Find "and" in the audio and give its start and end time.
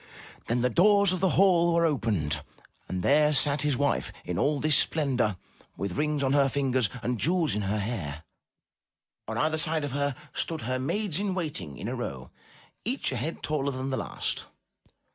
2.89-3.03, 7.03-7.19